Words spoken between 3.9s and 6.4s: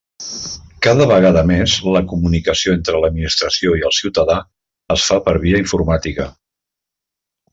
el ciutadà es fa per via informàtica.